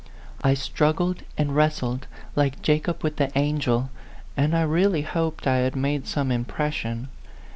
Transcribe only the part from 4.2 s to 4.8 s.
and I